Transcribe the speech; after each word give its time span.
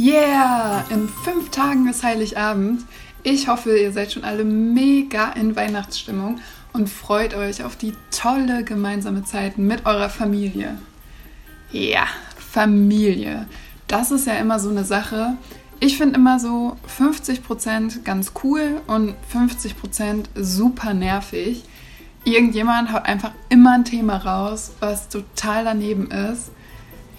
Yeah! 0.00 0.86
In 0.88 1.10
fünf 1.10 1.50
Tagen 1.50 1.86
ist 1.86 2.02
Heiligabend. 2.02 2.86
Ich 3.22 3.48
hoffe, 3.48 3.76
ihr 3.76 3.92
seid 3.92 4.10
schon 4.10 4.24
alle 4.24 4.44
mega 4.44 5.30
in 5.32 5.56
Weihnachtsstimmung 5.56 6.40
und 6.72 6.88
freut 6.88 7.34
euch 7.34 7.64
auf 7.64 7.76
die 7.76 7.92
tolle 8.10 8.64
gemeinsame 8.64 9.24
Zeit 9.24 9.58
mit 9.58 9.84
eurer 9.84 10.08
Familie. 10.08 10.78
Ja, 11.70 12.06
Familie. 12.34 13.46
Das 13.88 14.10
ist 14.10 14.26
ja 14.26 14.36
immer 14.36 14.58
so 14.58 14.70
eine 14.70 14.84
Sache. 14.84 15.36
Ich 15.80 15.98
finde 15.98 16.14
immer 16.14 16.40
so 16.40 16.78
50% 16.98 18.02
ganz 18.02 18.32
cool 18.42 18.80
und 18.86 19.14
50% 19.30 20.28
super 20.34 20.94
nervig. 20.94 21.62
Irgendjemand 22.24 22.90
haut 22.94 23.04
einfach 23.04 23.32
immer 23.50 23.74
ein 23.74 23.84
Thema 23.84 24.16
raus, 24.16 24.72
was 24.80 25.10
total 25.10 25.64
daneben 25.64 26.10
ist. 26.10 26.52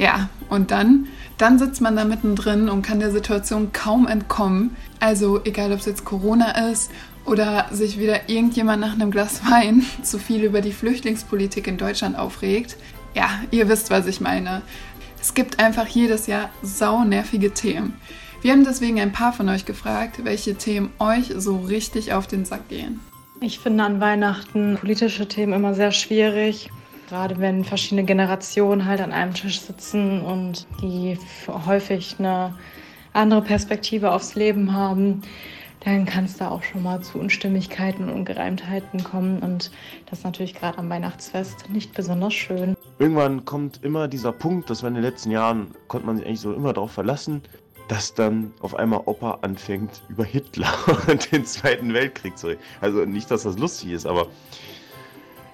Ja, 0.01 0.29
und 0.49 0.71
dann, 0.71 1.07
dann 1.37 1.59
sitzt 1.59 1.79
man 1.79 1.95
da 1.95 2.05
mittendrin 2.05 2.69
und 2.69 2.81
kann 2.81 2.99
der 2.99 3.11
Situation 3.11 3.71
kaum 3.71 4.07
entkommen. 4.07 4.75
Also 4.99 5.39
egal, 5.43 5.71
ob 5.71 5.79
es 5.79 5.85
jetzt 5.85 6.05
Corona 6.05 6.69
ist 6.71 6.89
oder 7.23 7.67
sich 7.69 7.99
wieder 7.99 8.27
irgendjemand 8.27 8.81
nach 8.81 8.93
einem 8.93 9.11
Glas 9.11 9.45
Wein 9.45 9.85
zu 10.01 10.17
viel 10.17 10.43
über 10.43 10.61
die 10.61 10.71
Flüchtlingspolitik 10.71 11.67
in 11.67 11.77
Deutschland 11.77 12.17
aufregt. 12.17 12.77
Ja, 13.13 13.29
ihr 13.51 13.69
wisst, 13.69 13.91
was 13.91 14.07
ich 14.07 14.21
meine. 14.21 14.63
Es 15.21 15.35
gibt 15.35 15.59
einfach 15.59 15.85
jedes 15.85 16.25
Jahr 16.25 16.49
saunervige 16.63 17.53
Themen. 17.53 17.93
Wir 18.41 18.53
haben 18.53 18.65
deswegen 18.65 18.99
ein 18.99 19.11
paar 19.11 19.33
von 19.33 19.49
euch 19.49 19.65
gefragt, 19.65 20.25
welche 20.25 20.55
Themen 20.55 20.89
euch 20.97 21.31
so 21.37 21.57
richtig 21.57 22.11
auf 22.13 22.25
den 22.25 22.43
Sack 22.43 22.69
gehen. 22.69 22.99
Ich 23.39 23.59
finde 23.59 23.83
an 23.83 24.01
Weihnachten 24.01 24.79
politische 24.79 25.27
Themen 25.27 25.53
immer 25.53 25.75
sehr 25.75 25.91
schwierig. 25.91 26.71
Gerade 27.11 27.39
wenn 27.39 27.65
verschiedene 27.65 28.05
Generationen 28.05 28.85
halt 28.85 29.01
an 29.01 29.11
einem 29.11 29.33
Tisch 29.33 29.59
sitzen 29.59 30.21
und 30.21 30.65
die 30.81 31.19
häufig 31.65 32.15
eine 32.19 32.55
andere 33.11 33.41
Perspektive 33.41 34.13
aufs 34.13 34.35
Leben 34.35 34.71
haben, 34.71 35.21
dann 35.81 36.05
kann 36.05 36.23
es 36.23 36.37
da 36.37 36.47
auch 36.47 36.63
schon 36.63 36.83
mal 36.83 37.01
zu 37.01 37.19
Unstimmigkeiten 37.19 38.05
und 38.05 38.11
Ungereimtheiten 38.11 39.03
kommen. 39.03 39.39
Und 39.39 39.71
das 40.09 40.19
ist 40.19 40.23
natürlich 40.23 40.53
gerade 40.53 40.77
am 40.77 40.89
Weihnachtsfest 40.89 41.69
nicht 41.69 41.93
besonders 41.93 42.33
schön. 42.33 42.77
Irgendwann 42.97 43.43
kommt 43.43 43.83
immer 43.83 44.07
dieser 44.07 44.31
Punkt, 44.31 44.69
dass 44.69 44.81
man 44.81 44.95
in 44.95 45.01
den 45.01 45.11
letzten 45.11 45.31
Jahren 45.31 45.67
konnte 45.89 46.07
man 46.07 46.15
sich 46.15 46.25
eigentlich 46.25 46.39
so 46.39 46.53
immer 46.53 46.71
darauf 46.71 46.93
verlassen, 46.93 47.41
dass 47.89 48.13
dann 48.13 48.53
auf 48.61 48.73
einmal 48.73 49.01
Opa 49.03 49.39
anfängt, 49.41 50.01
über 50.07 50.23
Hitler 50.23 50.73
und 51.09 51.29
den 51.33 51.45
Zweiten 51.45 51.93
Weltkrieg 51.93 52.37
zu 52.37 52.47
reden. 52.47 52.61
Also 52.79 53.03
nicht, 53.03 53.29
dass 53.29 53.43
das 53.43 53.57
lustig 53.57 53.91
ist, 53.91 54.05
aber 54.05 54.27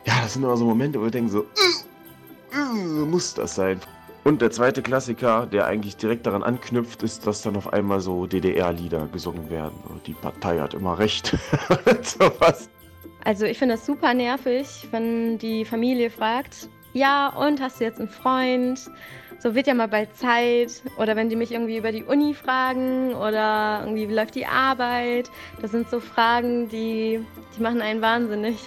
ja, 0.07 0.21
das 0.21 0.33
sind 0.33 0.43
immer 0.43 0.55
so 0.55 0.65
Momente, 0.65 0.99
wo 0.99 1.03
wir 1.03 1.11
denken 1.11 1.29
so, 1.29 1.41
äh, 1.41 2.57
äh, 2.57 3.05
muss 3.05 3.33
das 3.33 3.55
sein? 3.55 3.79
Und 4.23 4.41
der 4.41 4.51
zweite 4.51 4.81
Klassiker, 4.81 5.45
der 5.45 5.65
eigentlich 5.65 5.97
direkt 5.97 6.25
daran 6.25 6.43
anknüpft, 6.43 7.03
ist, 7.03 7.27
dass 7.27 7.41
dann 7.41 7.55
auf 7.55 7.71
einmal 7.71 7.99
so 7.99 8.25
DDR-Lieder 8.25 9.07
gesungen 9.11 9.49
werden. 9.49 9.75
Die 10.05 10.13
Partei 10.13 10.59
hat 10.59 10.73
immer 10.73 10.97
recht. 10.97 11.37
sowas. 12.01 12.69
Also 13.23 13.45
ich 13.45 13.57
finde 13.57 13.75
das 13.75 13.85
super 13.85 14.13
nervig, 14.13 14.87
wenn 14.91 15.37
die 15.37 15.65
Familie 15.65 16.09
fragt, 16.09 16.69
ja, 16.93 17.29
und 17.29 17.61
hast 17.61 17.79
du 17.79 17.83
jetzt 17.83 17.99
einen 17.99 18.09
Freund? 18.09 18.89
So 19.39 19.53
wird 19.53 19.67
ja 19.67 19.73
mal 19.73 19.87
bald 19.87 20.15
Zeit. 20.17 20.81
Oder 20.97 21.15
wenn 21.15 21.29
die 21.29 21.35
mich 21.35 21.51
irgendwie 21.51 21.77
über 21.77 21.91
die 21.91 22.03
Uni 22.03 22.33
fragen 22.33 23.13
oder 23.13 23.81
irgendwie, 23.83 24.09
wie 24.09 24.13
läuft 24.13 24.35
die 24.35 24.45
Arbeit? 24.45 25.29
Das 25.61 25.71
sind 25.71 25.89
so 25.89 25.99
Fragen, 25.99 26.69
die, 26.69 27.19
die 27.55 27.61
machen 27.61 27.81
einen 27.81 28.01
wahnsinnig. 28.01 28.57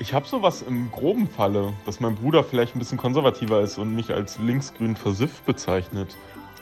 Ich 0.00 0.14
habe 0.14 0.26
sowas 0.26 0.62
im 0.62 0.90
groben 0.90 1.28
Falle, 1.28 1.74
dass 1.84 2.00
mein 2.00 2.14
Bruder 2.14 2.42
vielleicht 2.42 2.74
ein 2.74 2.78
bisschen 2.78 2.96
konservativer 2.96 3.60
ist 3.60 3.76
und 3.76 3.94
mich 3.94 4.10
als 4.14 4.38
linksgrün 4.38 4.96
versifft 4.96 5.44
bezeichnet. 5.44 6.16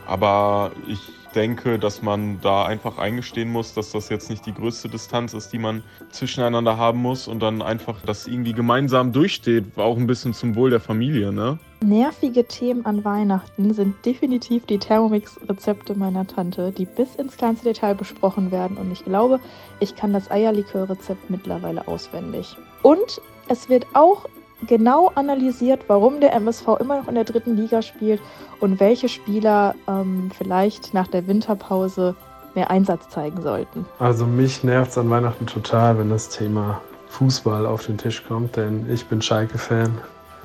Aber 0.08 0.72
ich 0.86 1.00
denke, 1.34 1.78
dass 1.78 2.02
man 2.02 2.40
da 2.40 2.64
einfach 2.64 2.96
eingestehen 2.96 3.52
muss, 3.52 3.74
dass 3.74 3.92
das 3.92 4.08
jetzt 4.08 4.30
nicht 4.30 4.46
die 4.46 4.54
größte 4.54 4.88
Distanz 4.88 5.34
ist, 5.34 5.52
die 5.52 5.58
man 5.58 5.82
zwischeneinander 6.10 6.78
haben 6.78 7.00
muss 7.00 7.28
und 7.28 7.40
dann 7.40 7.60
einfach 7.60 8.00
das 8.06 8.26
irgendwie 8.26 8.54
gemeinsam 8.54 9.12
durchsteht, 9.12 9.64
auch 9.76 9.98
ein 9.98 10.06
bisschen 10.06 10.32
zum 10.32 10.56
Wohl 10.56 10.70
der 10.70 10.80
Familie, 10.80 11.30
ne? 11.30 11.58
Nervige 11.84 12.44
Themen 12.44 12.86
an 12.86 13.04
Weihnachten 13.04 13.72
sind 13.74 13.94
definitiv 14.04 14.64
die 14.64 14.78
Thermomix-Rezepte 14.78 15.94
meiner 15.94 16.26
Tante, 16.26 16.72
die 16.72 16.86
bis 16.86 17.14
ins 17.16 17.36
kleinste 17.36 17.66
Detail 17.66 17.94
besprochen 17.94 18.50
werden 18.50 18.78
und 18.78 18.90
ich 18.90 19.04
glaube, 19.04 19.38
ich 19.80 19.94
kann 19.94 20.14
das 20.14 20.30
Eierlikör-Rezept 20.30 21.28
mittlerweile 21.28 21.86
auswendig. 21.86 22.56
Und 22.82 23.20
es 23.48 23.68
wird 23.68 23.86
auch 23.92 24.24
genau 24.66 25.10
analysiert, 25.14 25.84
warum 25.88 26.20
der 26.20 26.32
MSV 26.34 26.68
immer 26.80 26.98
noch 26.98 27.08
in 27.08 27.14
der 27.14 27.24
dritten 27.24 27.56
Liga 27.56 27.82
spielt 27.82 28.20
und 28.60 28.80
welche 28.80 29.08
Spieler 29.08 29.74
ähm, 29.86 30.30
vielleicht 30.36 30.94
nach 30.94 31.06
der 31.06 31.26
Winterpause 31.26 32.14
mehr 32.54 32.70
Einsatz 32.70 33.08
zeigen 33.08 33.40
sollten. 33.42 33.86
Also 33.98 34.26
mich 34.26 34.64
nervt 34.64 34.90
es 34.90 34.98
an 34.98 35.10
Weihnachten 35.10 35.46
total, 35.46 35.98
wenn 35.98 36.10
das 36.10 36.28
Thema 36.28 36.80
Fußball 37.08 37.66
auf 37.66 37.86
den 37.86 37.98
Tisch 37.98 38.24
kommt, 38.26 38.56
denn 38.56 38.86
ich 38.90 39.06
bin 39.06 39.22
Schalke-Fan. 39.22 39.96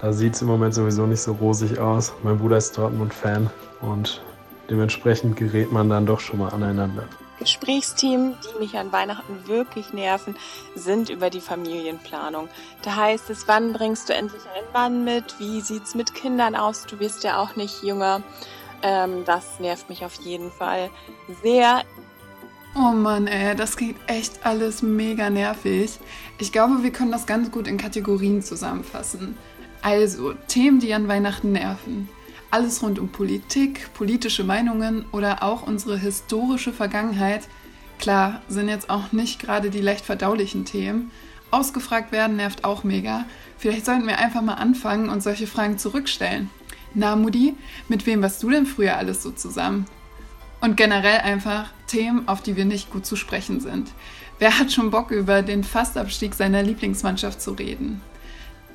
Da 0.02 0.12
sieht 0.12 0.36
es 0.36 0.42
im 0.42 0.48
Moment 0.48 0.74
sowieso 0.74 1.06
nicht 1.06 1.22
so 1.22 1.34
rosig 1.34 1.80
aus. 1.80 2.14
Mein 2.24 2.38
Bruder 2.38 2.58
ist 2.58 2.78
Dortmund-Fan 2.78 3.50
und 3.82 4.22
dementsprechend 4.74 5.36
gerät 5.38 5.72
man 5.72 5.88
dann 5.88 6.08
doch 6.08 6.20
schon 6.20 6.40
mal 6.40 6.50
aneinander. 6.50 7.08
Gesprächsthemen, 7.38 8.36
die 8.44 8.60
mich 8.60 8.76
an 8.78 8.92
Weihnachten 8.92 9.48
wirklich 9.48 9.94
nerven, 9.94 10.36
sind 10.76 11.10
über 11.10 11.30
die 11.30 11.42
Familienplanung. 11.42 12.50
Da 12.82 12.96
heißt 12.96 13.30
es, 13.30 13.48
wann 13.48 13.74
bringst 13.74 14.10
du 14.10 14.14
endlich 14.14 14.42
einen 14.56 14.72
Mann 14.74 15.04
mit? 15.04 15.40
Wie 15.40 15.62
sieht's 15.62 15.94
mit 15.94 16.16
Kindern 16.16 16.56
aus? 16.56 16.86
Du 16.88 16.98
bist 16.98 17.24
ja 17.24 17.40
auch 17.40 17.56
nicht 17.56 17.84
jünger. 17.84 18.24
Ähm, 18.82 19.24
das 19.26 19.60
nervt 19.60 19.90
mich 19.90 20.06
auf 20.06 20.16
jeden 20.16 20.52
Fall 20.52 20.90
sehr. 21.44 21.84
Oh 22.76 22.94
Mann, 22.94 23.28
ey, 23.28 23.56
das 23.56 23.78
geht 23.78 23.98
echt 24.08 24.44
alles 24.44 24.82
mega 24.82 25.30
nervig. 25.30 26.00
Ich 26.40 26.52
glaube, 26.52 26.82
wir 26.82 26.92
können 26.92 27.12
das 27.12 27.28
ganz 27.28 27.52
gut 27.52 27.68
in 27.68 27.78
Kategorien 27.78 28.42
zusammenfassen. 28.42 29.38
Also, 29.84 30.34
Themen, 30.48 30.80
die 30.80 30.94
an 30.94 31.08
Weihnachten 31.08 31.52
nerven. 31.52 32.10
Alles 32.54 32.84
rund 32.84 33.00
um 33.00 33.10
Politik, 33.10 33.92
politische 33.96 34.44
Meinungen 34.44 35.06
oder 35.12 35.42
auch 35.42 35.66
unsere 35.66 35.98
historische 35.98 36.72
Vergangenheit, 36.72 37.48
klar, 37.98 38.44
sind 38.48 38.70
jetzt 38.70 38.92
auch 38.92 39.12
nicht 39.12 39.40
gerade 39.40 39.72
die 39.72 39.82
leicht 39.82 40.06
verdaulichen 40.06 40.64
Themen. 40.64 41.10
Ausgefragt 41.50 42.12
werden 42.12 42.36
nervt 42.36 42.64
auch 42.64 42.84
mega. 42.84 43.26
Vielleicht 43.58 43.88
sollten 43.88 44.06
wir 44.06 44.20
einfach 44.20 44.44
mal 44.44 44.54
anfangen 44.54 45.10
und 45.10 45.24
solche 45.24 45.48
Fragen 45.48 45.80
zurückstellen. 45.80 46.52
Na, 46.94 47.16
Mutti, 47.16 47.56
mit 47.88 48.06
wem 48.06 48.22
warst 48.22 48.44
du 48.44 48.52
denn 48.52 48.68
früher 48.68 48.98
alles 48.98 49.24
so 49.24 49.32
zusammen? 49.32 49.88
Und 50.62 50.78
generell 50.78 51.22
einfach 51.22 51.72
Themen, 51.88 52.28
auf 52.28 52.44
die 52.44 52.56
wir 52.56 52.66
nicht 52.66 52.92
gut 52.92 53.08
zu 53.08 53.16
sprechen 53.16 53.62
sind. 53.62 53.90
Wer 54.38 54.60
hat 54.60 54.72
schon 54.72 54.92
Bock, 54.92 55.10
über 55.10 55.42
den 55.42 55.64
Fastabstieg 55.64 56.36
seiner 56.36 56.62
Lieblingsmannschaft 56.62 57.42
zu 57.42 57.54
reden? 57.54 58.04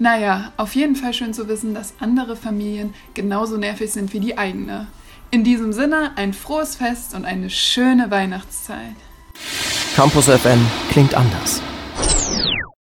Naja, 0.01 0.53
auf 0.57 0.77
jeden 0.77 0.95
Fall 0.95 1.13
schön 1.13 1.35
zu 1.35 1.49
wissen, 1.49 1.75
dass 1.75 1.95
andere 1.99 2.37
Familien 2.37 2.95
genauso 3.15 3.57
nervig 3.57 3.93
sind 3.93 4.13
wie 4.13 4.21
die 4.21 4.39
eigene. 4.39 4.87
In 5.31 5.43
diesem 5.43 5.73
Sinne 5.73 6.13
ein 6.17 6.33
frohes 6.33 6.77
Fest 6.77 7.15
und 7.15 7.25
eine 7.25 7.51
schöne 7.51 8.11
Weihnachtszeit. 8.11 8.95
Campus 9.97 10.27
FM 10.27 10.65
klingt 10.91 11.15
anders. 11.15 11.61